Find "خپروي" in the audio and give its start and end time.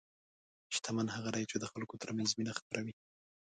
2.59-2.93